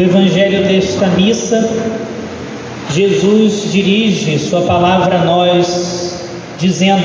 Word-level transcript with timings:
No 0.00 0.06
Evangelho 0.06 0.66
desta 0.66 1.08
missa, 1.08 1.68
Jesus 2.90 3.70
dirige 3.70 4.38
Sua 4.38 4.62
palavra 4.62 5.16
a 5.16 5.24
nós, 5.26 6.24
dizendo: 6.58 7.04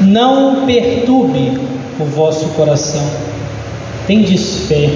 Não 0.00 0.64
perturbe 0.64 1.58
o 1.98 2.04
vosso 2.04 2.50
coração, 2.50 3.04
tendes 4.06 4.68
fé. 4.68 4.88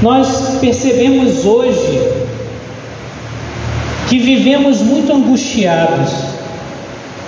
Nós 0.00 0.56
percebemos 0.58 1.44
hoje 1.44 2.10
que 4.08 4.18
vivemos 4.20 4.80
muito 4.80 5.12
angustiados. 5.12 6.14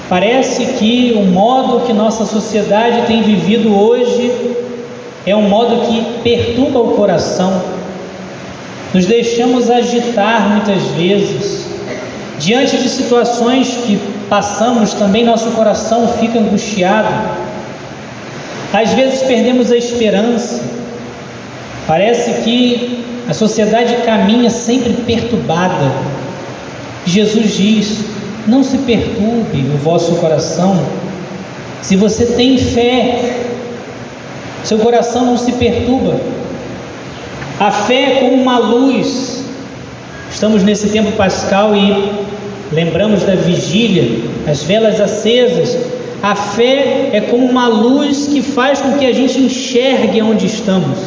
Parece 0.08 0.64
que 0.78 1.12
o 1.14 1.26
modo 1.26 1.84
que 1.84 1.92
nossa 1.92 2.24
sociedade 2.24 3.06
tem 3.06 3.22
vivido 3.22 3.78
hoje 3.78 4.63
é 5.26 5.34
um 5.34 5.48
modo 5.48 5.86
que 5.86 6.20
perturba 6.22 6.80
o 6.80 6.94
coração. 6.96 7.62
Nos 8.92 9.06
deixamos 9.06 9.70
agitar 9.70 10.48
muitas 10.50 10.82
vezes. 10.92 11.66
Diante 12.38 12.76
de 12.76 12.88
situações 12.88 13.68
que 13.86 13.98
passamos, 14.28 14.92
também 14.94 15.24
nosso 15.24 15.50
coração 15.52 16.08
fica 16.20 16.38
angustiado. 16.38 17.08
Às 18.72 18.92
vezes 18.92 19.22
perdemos 19.22 19.72
a 19.72 19.76
esperança. 19.76 20.62
Parece 21.86 22.42
que 22.42 23.04
a 23.28 23.32
sociedade 23.32 23.96
caminha 24.04 24.50
sempre 24.50 24.92
perturbada. 25.06 25.90
Jesus 27.06 27.56
diz: 27.56 28.04
Não 28.46 28.62
se 28.62 28.78
perturbe 28.78 29.70
o 29.74 29.78
vosso 29.78 30.16
coração. 30.16 30.84
Se 31.80 31.96
você 31.96 32.26
tem 32.26 32.58
fé, 32.58 33.53
seu 34.64 34.78
coração 34.78 35.26
não 35.26 35.36
se 35.36 35.52
perturba. 35.52 36.18
A 37.60 37.70
fé 37.70 38.02
é 38.02 38.20
como 38.20 38.42
uma 38.42 38.58
luz. 38.58 39.44
Estamos 40.30 40.62
nesse 40.62 40.88
tempo 40.88 41.12
pascal 41.12 41.76
e 41.76 42.12
lembramos 42.72 43.22
da 43.22 43.34
vigília, 43.34 44.22
as 44.48 44.62
velas 44.62 45.00
acesas. 45.00 45.78
A 46.22 46.34
fé 46.34 47.10
é 47.12 47.20
como 47.20 47.46
uma 47.46 47.68
luz 47.68 48.26
que 48.26 48.40
faz 48.40 48.80
com 48.80 48.94
que 48.94 49.04
a 49.04 49.12
gente 49.12 49.38
enxergue 49.38 50.22
onde 50.22 50.46
estamos, 50.46 50.98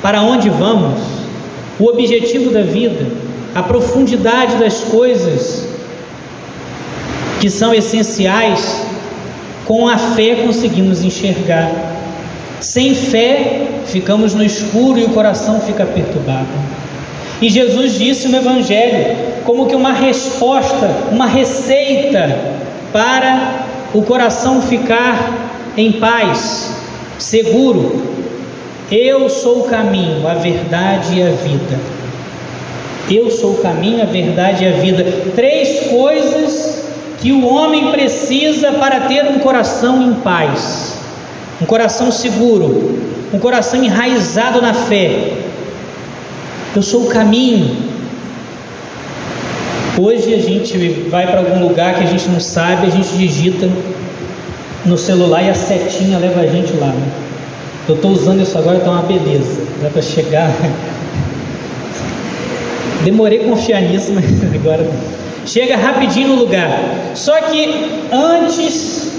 para 0.00 0.22
onde 0.22 0.48
vamos, 0.48 0.98
o 1.78 1.86
objetivo 1.88 2.50
da 2.50 2.62
vida, 2.62 3.06
a 3.54 3.62
profundidade 3.62 4.56
das 4.56 4.80
coisas 4.80 5.68
que 7.38 7.50
são 7.50 7.74
essenciais. 7.74 8.86
Com 9.66 9.86
a 9.86 9.98
fé 9.98 10.36
conseguimos 10.36 11.04
enxergar. 11.04 11.91
Sem 12.62 12.94
fé, 12.94 13.66
ficamos 13.86 14.34
no 14.34 14.44
escuro 14.44 14.96
e 14.96 15.02
o 15.02 15.08
coração 15.08 15.60
fica 15.60 15.84
perturbado. 15.84 16.46
E 17.40 17.50
Jesus 17.50 17.98
disse 17.98 18.28
no 18.28 18.36
Evangelho, 18.36 19.16
como 19.44 19.66
que 19.66 19.74
uma 19.74 19.92
resposta, 19.92 20.88
uma 21.10 21.26
receita 21.26 22.38
para 22.92 23.66
o 23.92 24.02
coração 24.02 24.62
ficar 24.62 25.50
em 25.76 25.90
paz, 25.92 26.72
seguro. 27.18 28.00
Eu 28.92 29.28
sou 29.28 29.62
o 29.62 29.64
caminho, 29.64 30.28
a 30.28 30.34
verdade 30.34 31.18
e 31.18 31.22
a 31.22 31.30
vida. 31.30 31.80
Eu 33.10 33.28
sou 33.32 33.54
o 33.54 33.58
caminho, 33.58 34.02
a 34.02 34.06
verdade 34.06 34.62
e 34.62 34.68
a 34.68 34.72
vida. 34.76 35.04
Três 35.34 35.88
coisas 35.90 36.84
que 37.20 37.32
o 37.32 37.44
homem 37.44 37.90
precisa 37.90 38.70
para 38.74 39.00
ter 39.00 39.24
um 39.24 39.40
coração 39.40 40.00
em 40.00 40.14
paz 40.20 41.01
um 41.62 41.64
coração 41.64 42.10
seguro, 42.10 42.98
um 43.32 43.38
coração 43.38 43.82
enraizado 43.82 44.60
na 44.60 44.74
fé. 44.74 45.38
Eu 46.74 46.82
sou 46.82 47.04
o 47.04 47.08
caminho. 47.08 47.76
Hoje 49.96 50.34
a 50.34 50.38
gente 50.38 50.76
vai 51.08 51.24
para 51.24 51.38
algum 51.38 51.64
lugar 51.64 51.94
que 51.94 52.02
a 52.02 52.06
gente 52.06 52.28
não 52.28 52.40
sabe, 52.40 52.88
a 52.88 52.90
gente 52.90 53.16
digita 53.16 53.68
no 54.84 54.98
celular 54.98 55.44
e 55.44 55.50
a 55.50 55.54
setinha 55.54 56.18
leva 56.18 56.40
a 56.40 56.46
gente 56.48 56.72
lá. 56.72 56.88
Né? 56.88 57.08
Eu 57.88 57.94
estou 57.94 58.10
usando 58.10 58.42
isso 58.42 58.58
agora, 58.58 58.78
está 58.78 58.90
uma 58.90 59.02
beleza. 59.02 59.64
Dá 59.80 59.88
para 59.88 60.02
chegar. 60.02 60.50
Demorei 63.04 63.38
confiar 63.40 63.82
nisso, 63.82 64.12
mas 64.12 64.24
agora 64.52 64.90
chega 65.46 65.76
rapidinho 65.76 66.28
no 66.28 66.34
lugar. 66.34 67.12
Só 67.14 67.40
que 67.42 68.00
antes 68.10 69.12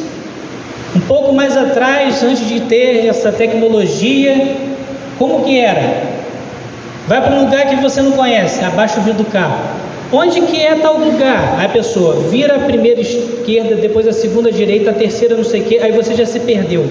um 0.96 1.00
pouco 1.02 1.34
mais 1.34 1.58
atrás, 1.58 2.24
antes 2.24 2.48
de 2.48 2.62
ter 2.62 3.06
essa 3.08 3.32
tecnologia, 3.32 4.56
como 5.18 5.44
que 5.44 5.60
era? 5.60 6.14
Vai 7.08 7.22
para 7.22 7.36
um 7.36 7.46
lugar 7.46 7.68
que 7.68 7.76
você 7.78 8.02
não 8.02 8.12
conhece, 8.12 8.64
abaixa 8.64 9.00
o 9.00 9.04
vidro 9.04 9.24
do 9.24 9.30
carro. 9.30 9.58
Onde 10.12 10.42
que 10.42 10.62
é 10.62 10.76
tal 10.76 10.98
lugar? 10.98 11.56
Aí 11.58 11.66
a 11.66 11.70
pessoa 11.70 12.28
vira 12.30 12.56
a 12.56 12.60
primeira 12.60 13.02
esquerda, 13.02 13.76
depois 13.76 14.08
a 14.08 14.14
segunda 14.14 14.52
direita, 14.52 14.92
a 14.92 14.94
terceira 14.94 15.36
não 15.36 15.44
sei 15.44 15.62
o 15.62 15.64
que, 15.64 15.80
aí 15.80 15.92
você 15.92 16.14
já 16.14 16.26
se 16.26 16.40
perdeu. 16.40 16.86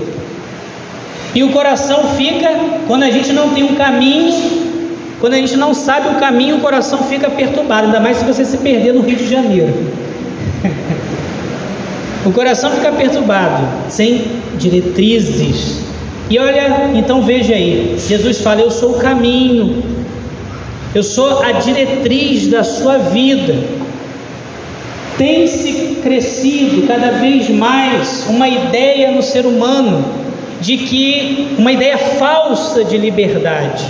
E 1.34 1.42
o 1.44 1.50
coração 1.50 2.08
fica, 2.16 2.50
quando 2.88 3.04
a 3.04 3.10
gente 3.10 3.32
não 3.32 3.50
tem 3.50 3.62
um 3.62 3.76
caminho, 3.76 4.34
quando 5.20 5.34
a 5.34 5.36
gente 5.36 5.56
não 5.56 5.72
sabe 5.72 6.08
o 6.08 6.18
caminho, 6.18 6.56
o 6.56 6.60
coração 6.60 6.98
fica 7.04 7.30
perturbado, 7.30 7.86
ainda 7.86 8.00
mais 8.00 8.16
se 8.16 8.24
você 8.24 8.44
se 8.44 8.58
perder 8.58 8.92
no 8.92 9.02
Rio 9.02 9.16
de 9.16 9.28
Janeiro. 9.30 9.72
O 12.24 12.30
coração 12.30 12.70
fica 12.70 12.92
perturbado, 12.92 13.66
sem 13.88 14.26
diretrizes. 14.56 15.80
E 16.30 16.38
olha, 16.38 16.90
então 16.94 17.22
veja 17.22 17.54
aí: 17.54 17.96
Jesus 17.98 18.40
fala, 18.40 18.60
Eu 18.60 18.70
sou 18.70 18.92
o 18.92 18.98
caminho, 18.98 19.82
eu 20.94 21.02
sou 21.02 21.42
a 21.42 21.52
diretriz 21.52 22.46
da 22.46 22.62
sua 22.62 22.98
vida. 22.98 23.56
Tem 25.18 25.46
se 25.48 25.96
crescido 26.02 26.86
cada 26.86 27.10
vez 27.12 27.50
mais 27.50 28.26
uma 28.28 28.48
ideia 28.48 29.10
no 29.10 29.22
ser 29.22 29.44
humano 29.44 30.04
de 30.60 30.76
que 30.78 31.56
uma 31.58 31.72
ideia 31.72 31.98
falsa 31.98 32.84
de 32.84 32.96
liberdade. 32.96 33.84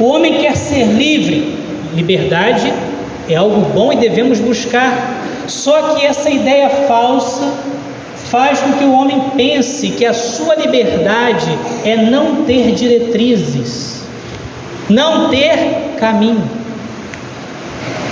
O 0.00 0.04
homem 0.04 0.38
quer 0.38 0.56
ser 0.56 0.86
livre, 0.86 1.54
liberdade 1.94 2.72
é 3.28 3.36
algo 3.36 3.60
bom 3.72 3.92
e 3.92 3.96
devemos 3.96 4.40
buscar, 4.40 5.22
só 5.46 5.94
que 5.94 6.04
essa 6.04 6.30
ideia 6.30 6.68
falsa 6.88 7.52
faz 8.30 8.60
com 8.60 8.72
que 8.72 8.84
o 8.84 8.92
homem 8.92 9.20
pense 9.36 9.90
que 9.90 10.06
a 10.06 10.14
sua 10.14 10.54
liberdade 10.54 11.50
é 11.84 11.96
não 11.96 12.44
ter 12.44 12.72
diretrizes, 12.72 14.04
não 14.88 15.28
ter 15.28 15.96
caminho. 15.98 16.42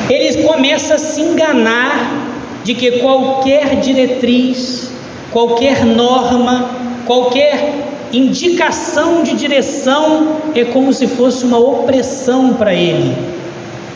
Ele 0.08 0.42
começa 0.42 0.94
a 0.94 0.98
se 0.98 1.20
enganar 1.20 2.28
de 2.64 2.74
que 2.74 2.98
qualquer 2.98 3.76
diretriz, 3.76 4.92
qualquer 5.32 5.84
norma, 5.86 6.70
qualquer 7.06 7.72
indicação 8.12 9.22
de 9.22 9.34
direção 9.34 10.36
é 10.54 10.64
como 10.64 10.92
se 10.92 11.06
fosse 11.06 11.44
uma 11.44 11.58
opressão 11.58 12.54
para 12.54 12.74
ele. 12.74 13.39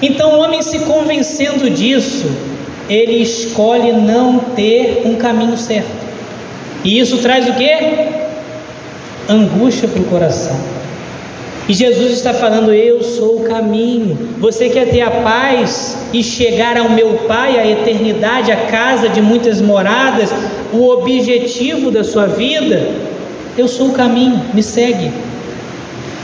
Então, 0.07 0.35
o 0.35 0.41
homem 0.41 0.61
se 0.61 0.81
convencendo 0.81 1.71
disso, 1.71 2.31
ele 2.91 3.23
escolhe 3.23 3.91
não 3.91 4.39
ter 4.39 5.01
um 5.07 5.15
caminho 5.17 5.57
certo. 5.57 6.05
E 6.85 6.99
isso 6.99 7.17
traz 7.23 7.49
o 7.49 7.55
que? 7.55 7.73
Angústia 9.27 9.89
para 9.89 10.03
o 10.03 10.05
coração. 10.05 10.61
E 11.67 11.73
Jesus 11.73 12.13
está 12.13 12.35
falando: 12.35 12.71
Eu 12.71 13.03
sou 13.03 13.37
o 13.37 13.45
caminho. 13.45 14.37
Você 14.39 14.69
quer 14.69 14.91
ter 14.91 15.01
a 15.01 15.11
paz 15.11 15.97
e 16.13 16.23
chegar 16.23 16.77
ao 16.77 16.91
meu 16.91 17.21
Pai, 17.27 17.59
a 17.59 17.67
eternidade, 17.67 18.53
a 18.53 18.67
casa 18.67 19.09
de 19.09 19.23
muitas 19.23 19.63
moradas, 19.63 20.31
o 20.71 20.87
objetivo 20.87 21.91
da 21.91 22.05
sua 22.05 22.27
vida? 22.27 22.91
Eu 23.57 23.67
sou 23.67 23.89
o 23.89 23.93
caminho, 23.93 24.39
me 24.53 24.63
segue. 24.63 25.11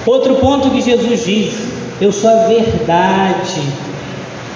Outro 0.05 0.35
ponto 0.35 0.69
que 0.69 0.83
Jesus 0.83 1.25
diz: 1.25 1.80
Eu 2.01 2.13
sou 2.13 2.31
a 2.31 2.47
verdade. 2.47 3.63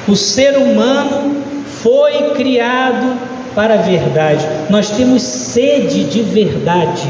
O 0.08 0.16
ser 0.16 0.56
humano 0.56 1.42
foi 1.82 2.30
criado 2.30 3.18
para 3.54 3.74
a 3.74 3.78
verdade. 3.78 4.46
Nós 4.70 4.90
temos 4.90 5.22
sede 5.22 6.04
de 6.04 6.22
verdade. 6.22 7.06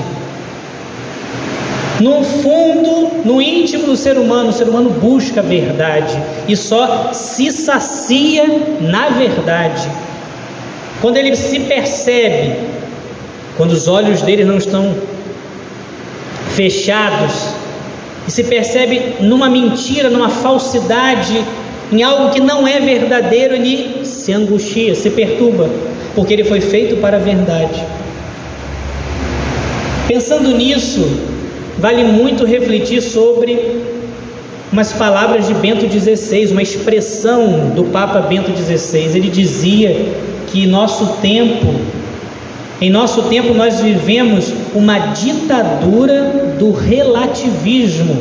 No 2.00 2.24
fundo, 2.24 3.22
no 3.24 3.40
íntimo 3.40 3.86
do 3.86 3.96
ser 3.96 4.18
humano, 4.18 4.50
o 4.50 4.52
ser 4.52 4.68
humano 4.68 4.90
busca 4.90 5.40
a 5.40 5.44
verdade 5.44 6.20
e 6.48 6.56
só 6.56 7.12
se 7.12 7.52
sacia 7.52 8.44
na 8.80 9.10
verdade. 9.10 9.88
Quando 11.00 11.16
ele 11.16 11.36
se 11.36 11.60
percebe, 11.60 12.56
quando 13.56 13.70
os 13.70 13.86
olhos 13.86 14.22
dele 14.22 14.44
não 14.44 14.58
estão 14.58 14.94
fechados, 16.50 17.54
e 18.26 18.30
se 18.30 18.44
percebe 18.44 19.16
numa 19.20 19.48
mentira, 19.48 20.08
numa 20.08 20.28
falsidade, 20.28 21.44
em 21.92 22.02
algo 22.02 22.30
que 22.30 22.40
não 22.40 22.66
é 22.66 22.80
verdadeiro, 22.80 23.54
ele 23.54 24.04
se 24.04 24.32
angustia, 24.32 24.94
se 24.94 25.10
perturba, 25.10 25.68
porque 26.14 26.32
ele 26.32 26.44
foi 26.44 26.60
feito 26.60 26.96
para 26.96 27.16
a 27.18 27.20
verdade. 27.20 27.84
Pensando 30.08 30.56
nisso, 30.56 31.06
vale 31.78 32.04
muito 32.04 32.44
refletir 32.44 33.00
sobre 33.02 33.82
umas 34.72 34.92
palavras 34.92 35.46
de 35.46 35.54
Bento 35.54 35.86
XVI, 35.88 36.50
uma 36.50 36.62
expressão 36.62 37.70
do 37.76 37.84
Papa 37.84 38.20
Bento 38.20 38.50
XVI. 38.56 39.16
Ele 39.16 39.28
dizia 39.28 40.12
que 40.48 40.66
nosso 40.66 41.18
tempo, 41.20 41.74
em 42.80 42.90
nosso 42.90 43.22
tempo 43.24 43.54
nós 43.54 43.80
vivemos 43.80 44.52
uma 44.74 44.98
ditadura 44.98 46.54
do 46.58 46.72
relativismo. 46.72 48.14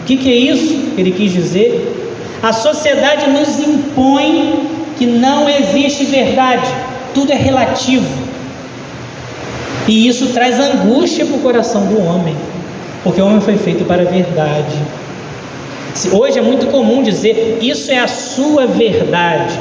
O 0.00 0.04
que, 0.04 0.16
que 0.16 0.30
é 0.30 0.36
isso? 0.36 0.92
Ele 0.98 1.12
quis 1.12 1.32
dizer. 1.32 1.98
A 2.42 2.52
sociedade 2.52 3.30
nos 3.30 3.60
impõe 3.60 4.68
que 4.98 5.06
não 5.06 5.48
existe 5.48 6.04
verdade, 6.04 6.68
tudo 7.14 7.32
é 7.32 7.36
relativo. 7.36 8.22
E 9.86 10.08
isso 10.08 10.28
traz 10.28 10.58
angústia 10.58 11.24
para 11.24 11.36
o 11.36 11.40
coração 11.40 11.86
do 11.86 12.00
homem, 12.00 12.36
porque 13.04 13.20
o 13.20 13.26
homem 13.26 13.40
foi 13.40 13.56
feito 13.56 13.84
para 13.84 14.02
a 14.02 14.04
verdade. 14.04 14.76
Hoje 16.12 16.38
é 16.38 16.42
muito 16.42 16.66
comum 16.66 17.02
dizer 17.02 17.58
isso 17.60 17.90
é 17.90 17.98
a 17.98 18.08
sua 18.08 18.66
verdade. 18.66 19.58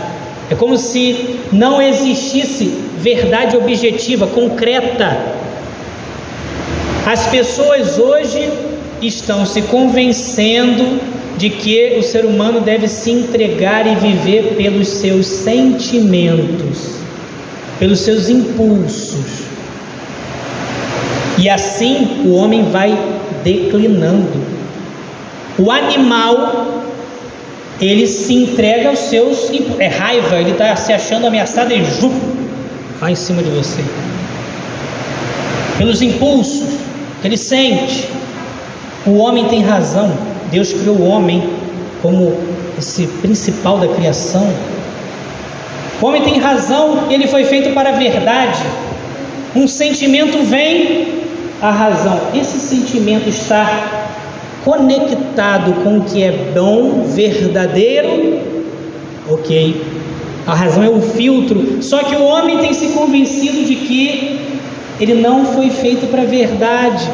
É 0.52 0.56
como 0.56 0.78
se 0.78 1.40
não 1.50 1.82
existisse 1.82 2.66
verdade 3.00 3.56
objetiva, 3.56 4.28
concreta. 4.28 5.18
As 7.06 7.26
pessoas 7.28 7.98
hoje 7.98 8.52
estão 9.02 9.46
se 9.46 9.62
convencendo 9.62 11.00
de 11.38 11.50
que 11.50 11.96
o 11.98 12.04
ser 12.04 12.26
humano 12.26 12.60
deve 12.60 12.90
se 12.90 13.12
entregar 13.12 13.88
e 13.88 13.96
viver 13.96 14.56
pelos 14.58 14.90
seus 14.90 15.26
sentimentos, 15.26 16.98
pelos 17.80 18.02
seus 18.02 18.28
impulsos. 18.28 19.44
E 21.38 21.50
assim 21.50 22.24
o 22.26 22.34
homem 22.34 22.70
vai 22.70 22.94
declinando. 23.42 24.52
O 25.58 25.72
animal, 25.72 26.84
ele 27.82 28.06
se 28.06 28.34
entrega 28.34 28.90
aos 28.90 29.00
seus. 29.00 29.52
É 29.80 29.88
raiva, 29.88 30.38
ele 30.40 30.52
está 30.52 30.76
se 30.76 30.94
achando 30.94 31.26
ameaçado 31.28 31.74
e 31.74 31.84
jup, 31.84 32.14
vai 33.00 33.14
em 33.14 33.16
cima 33.16 33.42
de 33.42 33.50
você. 33.50 33.84
Pelos 35.78 36.02
impulsos 36.02 36.78
que 37.22 37.28
ele 37.28 37.38
sente. 37.38 38.08
O 39.06 39.18
homem 39.18 39.46
tem 39.46 39.64
razão. 39.64 40.16
Deus 40.52 40.72
criou 40.72 40.98
o 40.98 41.08
homem 41.08 41.50
como 42.02 42.38
esse 42.78 43.08
principal 43.08 43.80
da 43.80 43.88
criação. 43.88 44.48
O 46.00 46.06
homem 46.06 46.22
tem 46.24 46.40
razão, 46.40 47.08
ele 47.10 47.28
foi 47.28 47.46
feito 47.46 47.74
para 47.74 47.90
a 47.90 47.94
verdade. 47.94 48.60
Um 49.56 49.68
sentimento 49.68 50.44
vem, 50.44 51.22
a 51.62 51.70
razão. 51.70 52.20
Esse 52.34 52.60
sentimento 52.60 53.30
está 53.30 54.01
conectado 54.64 55.84
com 55.84 55.98
o 55.98 56.02
que 56.02 56.24
é 56.24 56.32
bom, 56.54 57.04
verdadeiro, 57.08 58.40
ok. 59.30 59.82
A 60.46 60.54
razão 60.54 60.84
é 60.84 60.90
um 60.90 61.02
filtro. 61.02 61.82
Só 61.82 62.00
que 62.00 62.16
o 62.16 62.24
homem 62.24 62.60
tem 62.60 62.74
se 62.74 62.90
convencido 62.90 63.64
de 63.64 63.76
que 63.76 64.40
ele 65.00 65.16
não 65.16 65.46
foi 65.46 65.70
feito 65.70 66.08
para 66.10 66.24
a 66.24 66.26
verdade. 66.26 67.10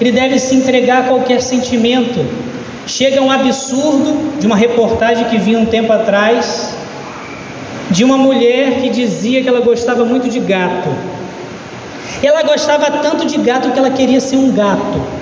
Ele 0.00 0.12
deve 0.12 0.38
se 0.38 0.54
entregar 0.54 1.04
a 1.04 1.08
qualquer 1.08 1.40
sentimento. 1.40 2.24
Chega 2.86 3.20
um 3.20 3.30
absurdo 3.30 4.38
de 4.38 4.46
uma 4.46 4.56
reportagem 4.56 5.24
que 5.24 5.38
vi 5.38 5.56
um 5.56 5.66
tempo 5.66 5.92
atrás 5.92 6.74
de 7.90 8.04
uma 8.04 8.16
mulher 8.16 8.80
que 8.80 8.88
dizia 8.90 9.42
que 9.42 9.48
ela 9.48 9.60
gostava 9.60 10.04
muito 10.04 10.28
de 10.28 10.38
gato. 10.40 10.88
Ela 12.22 12.42
gostava 12.42 12.90
tanto 12.90 13.26
de 13.26 13.36
gato 13.38 13.70
que 13.70 13.78
ela 13.78 13.90
queria 13.90 14.20
ser 14.20 14.36
um 14.36 14.52
gato. 14.52 15.15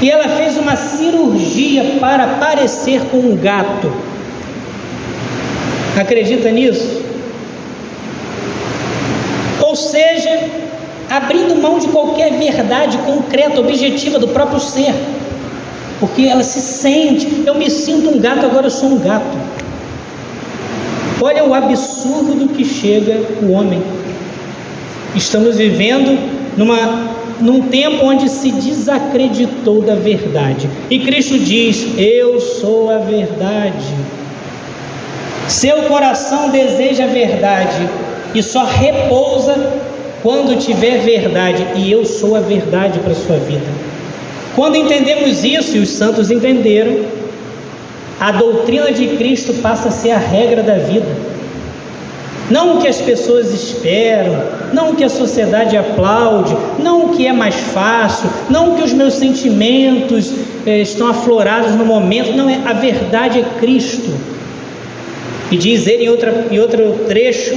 E 0.00 0.10
ela 0.10 0.28
fez 0.36 0.56
uma 0.56 0.76
cirurgia 0.76 1.96
para 2.00 2.26
parecer 2.38 3.00
com 3.10 3.18
um 3.18 3.36
gato. 3.36 3.92
Acredita 5.98 6.50
nisso? 6.50 7.02
Ou 9.60 9.74
seja, 9.74 10.48
abrindo 11.10 11.60
mão 11.60 11.78
de 11.78 11.88
qualquer 11.88 12.32
verdade 12.38 12.96
concreta, 12.98 13.60
objetiva 13.60 14.18
do 14.18 14.28
próprio 14.28 14.60
ser. 14.60 14.94
Porque 15.98 16.22
ela 16.22 16.44
se 16.44 16.60
sente, 16.60 17.42
eu 17.44 17.56
me 17.56 17.68
sinto 17.68 18.10
um 18.10 18.20
gato, 18.20 18.46
agora 18.46 18.66
eu 18.66 18.70
sou 18.70 18.90
um 18.90 18.98
gato. 19.00 19.36
Olha 21.20 21.44
o 21.44 21.52
absurdo 21.52 22.48
que 22.54 22.64
chega 22.64 23.20
o 23.42 23.50
homem. 23.50 23.82
Estamos 25.16 25.56
vivendo 25.56 26.16
numa, 26.56 27.17
num 27.40 27.62
tempo 27.68 28.04
onde 28.04 28.28
se 28.28 28.50
desacreditou 28.50 29.82
da 29.82 29.94
verdade. 29.94 30.68
E 30.90 30.98
Cristo 31.00 31.38
diz: 31.38 31.86
Eu 31.96 32.40
sou 32.40 32.90
a 32.90 32.98
verdade. 32.98 33.94
Seu 35.48 35.82
coração 35.84 36.50
deseja 36.50 37.04
a 37.04 37.08
verdade 37.08 37.88
e 38.34 38.42
só 38.42 38.64
repousa 38.64 39.54
quando 40.22 40.58
tiver 40.58 40.98
verdade, 40.98 41.64
e 41.76 41.90
eu 41.90 42.04
sou 42.04 42.36
a 42.36 42.40
verdade 42.40 42.98
para 42.98 43.12
a 43.12 43.14
sua 43.14 43.36
vida. 43.38 43.66
Quando 44.54 44.76
entendemos 44.76 45.44
isso, 45.44 45.76
e 45.76 45.80
os 45.80 45.90
santos 45.90 46.30
entenderam, 46.30 47.04
a 48.20 48.32
doutrina 48.32 48.90
de 48.90 49.16
Cristo 49.16 49.54
passa 49.62 49.88
a 49.88 49.92
ser 49.92 50.10
a 50.10 50.18
regra 50.18 50.62
da 50.62 50.74
vida. 50.74 51.06
Não 52.50 52.76
o 52.76 52.80
que 52.80 52.88
as 52.88 53.00
pessoas 53.00 53.52
esperam, 53.52 54.42
não 54.72 54.90
o 54.90 54.96
que 54.96 55.04
a 55.04 55.08
sociedade 55.08 55.76
aplaude, 55.76 56.56
não 56.78 57.06
o 57.06 57.08
que 57.10 57.26
é 57.26 57.32
mais 57.32 57.54
fácil, 57.54 58.28
não 58.48 58.72
o 58.72 58.76
que 58.76 58.82
os 58.82 58.92
meus 58.92 59.14
sentimentos 59.14 60.32
eh, 60.66 60.80
estão 60.80 61.08
aflorados 61.08 61.74
no 61.74 61.84
momento, 61.84 62.32
não 62.34 62.48
é 62.48 62.58
a 62.64 62.72
verdade 62.72 63.40
é 63.40 63.44
Cristo. 63.60 64.10
E 65.50 65.56
diz 65.56 65.86
ele 65.86 66.04
em, 66.04 66.08
outra, 66.08 66.46
em 66.50 66.58
outro 66.58 67.00
trecho: 67.06 67.56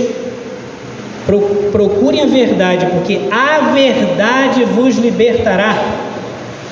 procurem 1.72 2.22
a 2.22 2.26
verdade, 2.26 2.86
porque 2.88 3.20
a 3.32 3.72
verdade 3.72 4.64
vos 4.66 4.98
libertará. 4.98 5.76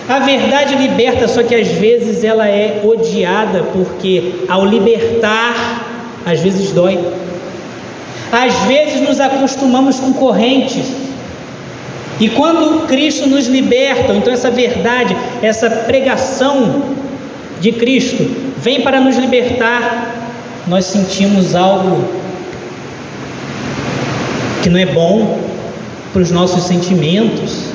A 0.08 0.20
verdade 0.20 0.76
liberta, 0.76 1.28
só 1.28 1.44
que 1.44 1.54
às 1.54 1.68
vezes 1.68 2.24
ela 2.24 2.48
é 2.48 2.82
odiada, 2.84 3.64
porque 3.72 4.34
ao 4.48 4.66
libertar, 4.66 5.86
às 6.26 6.40
vezes 6.40 6.72
dói. 6.72 6.98
Às 8.32 8.54
vezes 8.66 9.02
nos 9.02 9.20
acostumamos 9.20 10.00
com 10.00 10.14
correntes. 10.14 10.86
E 12.20 12.30
quando 12.30 12.86
Cristo 12.86 13.28
nos 13.28 13.48
liberta, 13.48 14.14
então 14.14 14.32
essa 14.32 14.52
verdade, 14.52 15.16
essa 15.42 15.70
pregação 15.70 16.84
de 17.62 17.72
Cristo 17.72 18.30
vem 18.58 18.82
para 18.82 19.00
nos 19.00 19.16
libertar, 19.16 20.16
nós 20.68 20.86
sentimos 20.86 21.56
algo 21.56 22.04
que 24.62 24.70
não 24.70 24.80
é 24.80 24.86
bom 24.86 25.40
para 26.12 26.22
os 26.22 26.32
nossos 26.32 26.64
sentimentos. 26.64 27.70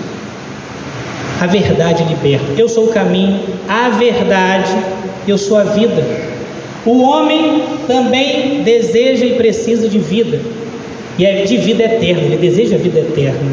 A 1.40 1.46
verdade 1.46 2.04
liberta. 2.04 2.52
Eu 2.56 2.68
sou 2.68 2.84
o 2.84 2.92
caminho, 2.92 3.40
a 3.68 3.88
verdade, 3.90 4.72
eu 5.26 5.36
sou 5.36 5.58
a 5.58 5.64
vida. 5.64 6.33
O 6.86 7.00
homem 7.02 7.62
também 7.86 8.62
deseja 8.62 9.24
e 9.24 9.34
precisa 9.34 9.88
de 9.88 9.98
vida, 9.98 10.40
e 11.18 11.24
é 11.24 11.44
de 11.44 11.56
vida 11.56 11.84
eterna, 11.84 12.22
ele 12.22 12.36
deseja 12.36 12.76
a 12.76 12.78
vida 12.78 13.00
eterna. 13.00 13.52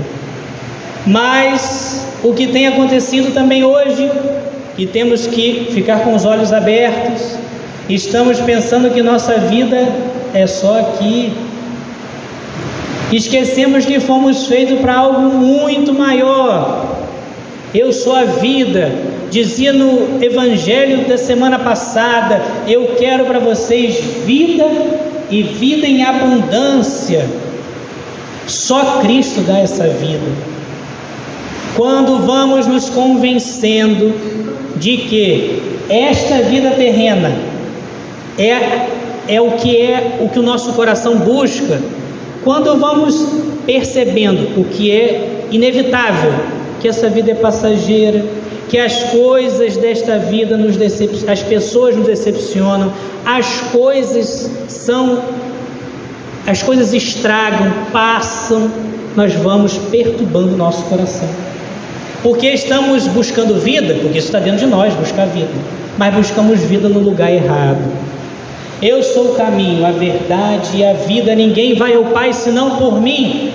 Mas 1.06 2.08
o 2.24 2.34
que 2.34 2.48
tem 2.48 2.68
acontecido 2.68 3.34
também 3.34 3.64
hoje, 3.64 4.10
e 4.78 4.86
temos 4.86 5.28
que 5.28 5.68
ficar 5.72 6.02
com 6.02 6.14
os 6.14 6.26
olhos 6.26 6.52
abertos, 6.52 7.38
estamos 7.90 8.40
pensando 8.40 8.90
que 8.92 9.02
nossa 9.02 9.38
vida 9.38 9.88
é 10.34 10.46
só 10.46 10.80
aqui. 10.80 11.34
Esquecemos 13.12 13.86
que 13.86 14.00
fomos 14.00 14.48
feitos 14.48 14.80
para 14.80 14.96
algo 14.96 15.22
muito 15.22 15.94
maior. 15.94 17.01
Eu 17.74 17.94
sou 17.94 18.14
a 18.14 18.26
vida, 18.26 18.92
dizia 19.30 19.72
no 19.72 20.22
evangelho 20.22 21.08
da 21.08 21.18
semana 21.18 21.58
passada: 21.58 22.42
Eu 22.68 22.96
quero 22.98 23.26
para 23.26 23.40
vocês 23.40 23.98
vida 24.26 24.66
e 25.30 25.42
vida 25.42 25.88
em 25.88 26.04
abundância. 26.04 27.26
Só 28.46 29.00
Cristo 29.00 29.40
dá 29.42 29.60
essa 29.60 29.88
vida. 29.88 30.26
Quando 31.78 32.26
vamos 32.26 32.68
nos 32.68 32.90
convencendo 32.90 34.14
de 34.76 34.98
que 34.98 35.62
esta 35.90 36.42
vida 36.42 36.72
terrena 36.72 37.32
é, 38.38 38.88
é 39.30 39.40
o 39.40 39.52
que 39.52 39.78
é 39.78 40.18
o 40.20 40.28
que 40.28 40.40
o 40.40 40.44
nosso 40.44 40.74
coração 40.74 41.20
busca, 41.20 41.82
quando 42.44 42.78
vamos 42.78 43.26
percebendo 43.66 44.60
o 44.60 44.66
que 44.66 44.92
é 44.92 45.46
inevitável, 45.52 46.34
que 46.82 46.88
essa 46.88 47.10
vida 47.10 47.32
é 47.32 47.36
passageira, 47.36 48.26
que 48.68 48.78
as 48.78 49.04
coisas 49.12 49.78
desta 49.78 50.18
vida 50.18 50.58
nos 50.58 50.76
decep... 50.76 51.30
as 51.30 51.44
pessoas 51.44 51.96
nos 51.96 52.08
decepcionam, 52.08 52.92
as 53.26 53.62
coisas 53.72 54.50
são 54.68 55.22
as 56.48 56.64
coisas 56.64 56.92
estragam, 56.92 57.72
passam, 57.92 58.72
nós 59.16 59.34
vamos 59.36 59.78
perturbando 59.78 60.56
o 60.56 60.58
nosso 60.58 60.84
coração. 60.86 61.30
Porque 62.24 62.48
estamos 62.48 63.08
buscando 63.08 63.60
vida, 63.60 63.94
porque 64.02 64.18
isso 64.18 64.28
está 64.28 64.40
dentro 64.40 64.60
de 64.60 64.66
nós, 64.66 64.94
buscar 64.96 65.28
vida, 65.28 65.50
mas 65.98 66.14
buscamos 66.16 66.60
vida 66.62 66.90
no 66.90 67.00
lugar 67.00 67.32
errado. 67.32 67.82
Eu 68.82 69.04
sou 69.04 69.34
o 69.34 69.36
caminho, 69.36 69.86
a 69.86 69.92
verdade 69.92 70.78
e 70.78 70.86
a 70.86 70.94
vida, 70.94 71.36
ninguém 71.36 71.76
vai 71.76 71.94
ao 71.94 72.06
Pai 72.06 72.34
senão 72.34 72.78
por 72.78 73.00
mim. 73.00 73.52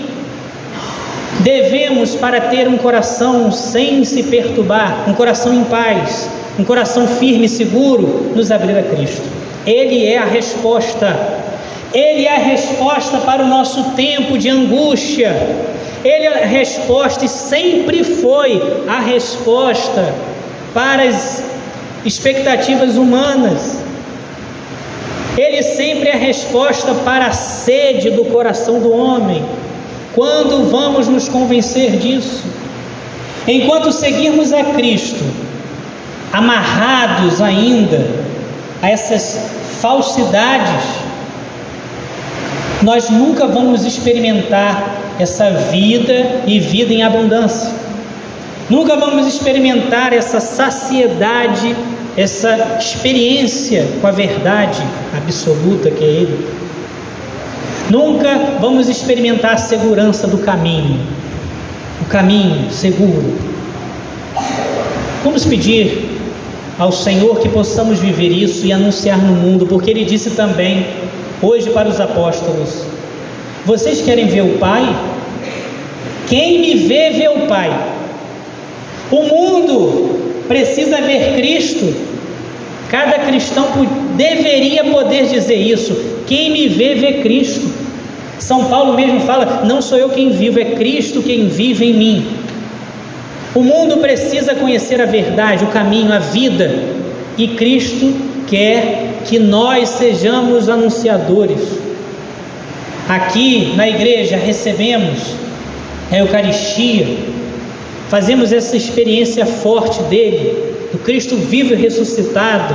Devemos, 1.40 2.14
para 2.14 2.40
ter 2.40 2.66
um 2.68 2.78
coração 2.78 3.52
sem 3.52 4.04
se 4.04 4.23
perturbar, 4.25 5.04
um 5.09 5.14
coração 5.14 5.52
em 5.52 5.64
paz, 5.64 6.28
um 6.59 6.64
coração 6.64 7.06
firme 7.06 7.47
e 7.47 7.49
seguro, 7.49 8.33
nos 8.35 8.50
abrir 8.50 8.76
a 8.76 8.83
Cristo. 8.83 9.28
Ele 9.66 10.06
é 10.06 10.18
a 10.18 10.25
resposta. 10.25 11.16
Ele 11.92 12.25
é 12.25 12.35
a 12.35 12.38
resposta 12.38 13.18
para 13.18 13.45
o 13.45 13.47
nosso 13.47 13.90
tempo 13.90 14.38
de 14.38 14.49
angústia. 14.49 15.35
Ele 16.04 16.25
é 16.25 16.45
a 16.45 16.47
resposta 16.47 17.25
e 17.25 17.28
sempre 17.28 18.04
foi 18.04 18.62
a 18.87 19.00
resposta 19.00 20.14
para 20.73 21.02
as 21.02 21.42
expectativas 22.04 22.97
humanas. 22.97 23.83
Ele 25.37 25.62
sempre 25.62 26.09
é 26.09 26.14
a 26.14 26.18
resposta 26.18 26.95
para 26.95 27.26
a 27.26 27.33
sede 27.33 28.11
do 28.11 28.25
coração 28.26 28.80
do 28.80 28.90
homem. 28.90 29.45
Quando 30.16 30.70
vamos 30.70 31.08
nos 31.08 31.28
convencer 31.28 31.99
disso? 31.99 32.42
Enquanto 33.46 33.92
seguirmos 33.92 34.50
a 34.50 34.64
Cristo, 34.64 35.23
amarrados 36.32 37.42
ainda 37.42 38.08
a 38.80 38.88
essas 38.88 39.38
falsidades, 39.78 40.82
nós 42.82 43.11
nunca 43.11 43.46
vamos 43.46 43.85
experimentar 43.85 44.96
essa 45.18 45.50
vida 45.50 46.40
e 46.46 46.61
vida 46.61 46.94
em 46.94 47.02
abundância. 47.02 47.70
Nunca 48.70 48.96
vamos 48.96 49.26
experimentar 49.26 50.14
essa 50.14 50.40
saciedade, 50.40 51.76
essa 52.16 52.78
experiência 52.80 53.87
com 54.00 54.06
a 54.06 54.12
verdade 54.12 54.82
absoluta 55.14 55.90
que 55.90 56.02
é 56.02 56.06
Ele. 56.06 56.65
Nunca 57.90 58.59
vamos 58.61 58.88
experimentar 58.88 59.55
a 59.55 59.59
segurança 59.59 60.26
do 60.26 60.38
caminho, 60.38 60.99
o 62.02 62.05
caminho 62.07 62.71
seguro. 62.71 63.38
Vamos 65.23 65.45
pedir 65.45 66.19
ao 66.78 66.90
Senhor 66.90 67.38
que 67.38 67.49
possamos 67.49 68.00
viver 68.00 68.31
isso 68.31 68.66
e 68.66 68.73
anunciar 68.73 69.19
no 69.19 69.35
mundo, 69.35 69.66
porque 69.66 69.90
Ele 69.90 70.05
disse 70.05 70.31
também, 70.31 70.85
hoje 71.40 71.71
para 71.71 71.88
os 71.88 72.00
apóstolos: 72.00 72.83
Vocês 73.64 74.02
querem 74.02 74.26
ver 74.26 74.43
o 74.43 74.59
Pai? 74.59 74.85
Quem 76.28 76.61
me 76.61 76.75
vê, 76.88 77.11
vê 77.11 77.28
o 77.28 77.47
Pai. 77.47 77.71
O 79.12 79.23
mundo 79.23 80.43
precisa 80.49 81.00
ver 81.00 81.37
Cristo. 81.37 81.95
Cada 82.90 83.21
cristão 83.21 83.69
deveria 84.16 84.85
poder 84.85 85.26
dizer 85.26 85.56
isso. 85.56 85.94
Quem 86.26 86.50
me 86.50 86.68
vê, 86.68 86.94
vê 86.94 87.12
Cristo. 87.14 87.70
São 88.38 88.64
Paulo 88.64 88.94
mesmo 88.94 89.20
fala: 89.20 89.64
Não 89.64 89.80
sou 89.80 89.99
eu 89.99 90.11
quem 90.11 90.30
vivo, 90.30 90.61
é 90.61 90.64
Cristo 90.64 91.23
quem 91.23 91.49
vive 91.49 91.87
em 91.87 91.94
mim. 91.94 92.26
O 93.54 93.62
mundo 93.62 93.99
precisa 93.99 94.54
conhecer 94.54 95.00
a 95.00 95.06
verdade, 95.06 95.64
o 95.64 95.68
caminho, 95.68 96.12
a 96.12 96.18
vida, 96.18 96.70
e 97.38 97.49
Cristo 97.49 98.14
quer 98.46 99.23
que 99.25 99.38
nós 99.38 99.88
sejamos 99.88 100.68
anunciadores. 100.68 101.61
Aqui 103.08 103.73
na 103.76 103.88
igreja 103.88 104.37
recebemos 104.37 105.35
a 106.11 106.18
Eucaristia, 106.18 107.06
fazemos 108.08 108.52
essa 108.52 108.76
experiência 108.76 109.46
forte 109.46 110.02
dele, 110.04 110.75
do 110.93 110.99
Cristo 110.99 111.37
vivo 111.37 111.73
e 111.73 111.76
ressuscitado, 111.76 112.75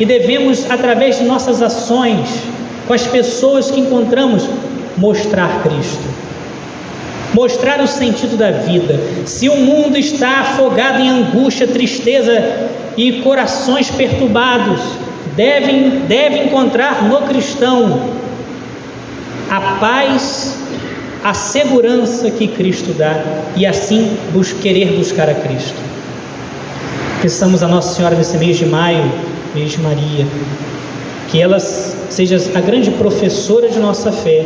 e 0.00 0.04
devemos, 0.04 0.70
através 0.70 1.18
de 1.18 1.24
nossas 1.24 1.62
ações, 1.62 2.28
com 2.86 2.94
as 2.94 3.06
pessoas 3.06 3.70
que 3.70 3.80
encontramos, 3.80 4.48
mostrar 4.96 5.62
Cristo 5.62 6.22
mostrar 7.34 7.80
o 7.80 7.86
sentido 7.86 8.36
da 8.36 8.50
vida. 8.50 8.98
Se 9.24 9.48
o 9.48 9.56
mundo 9.56 9.96
está 9.96 10.40
afogado 10.40 11.00
em 11.00 11.08
angústia, 11.08 11.66
tristeza 11.66 12.68
e 12.96 13.20
corações 13.22 13.90
perturbados, 13.90 14.80
devem, 15.34 16.00
deve 16.06 16.44
encontrar 16.44 17.04
no 17.04 17.22
cristão 17.22 18.10
a 19.50 19.60
paz, 19.78 20.58
a 21.24 21.34
segurança 21.34 22.30
que 22.30 22.48
Cristo 22.48 22.92
dá 22.92 23.22
e 23.56 23.64
assim 23.64 24.16
bus 24.32 24.52
querer 24.52 24.92
buscar 24.96 25.28
a 25.28 25.34
Cristo. 25.34 25.76
Peçamos 27.22 27.62
a 27.62 27.68
Nossa 27.68 27.94
Senhora 27.94 28.16
nesse 28.16 28.36
mês 28.36 28.56
de 28.56 28.66
maio, 28.66 29.04
mês 29.54 29.70
de 29.70 29.80
Maria, 29.80 30.26
que 31.30 31.40
ela 31.40 31.60
seja 31.60 32.36
a 32.52 32.60
grande 32.60 32.90
professora 32.90 33.68
de 33.68 33.78
nossa 33.78 34.10
fé, 34.10 34.44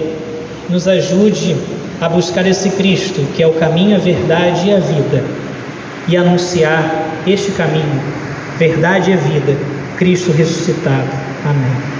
nos 0.68 0.86
ajude 0.86 1.56
a 2.02 2.08
buscar 2.10 2.46
esse 2.46 2.68
Cristo, 2.68 3.26
que 3.34 3.42
é 3.42 3.46
o 3.46 3.54
caminho, 3.54 3.96
a 3.96 3.98
verdade 3.98 4.68
e 4.68 4.74
a 4.74 4.78
vida, 4.78 5.24
e 6.06 6.18
anunciar 6.18 7.22
este 7.26 7.50
caminho, 7.52 7.98
verdade 8.58 9.10
e 9.10 9.16
vida, 9.16 9.56
Cristo 9.96 10.30
ressuscitado. 10.32 11.08
Amém. 11.46 11.95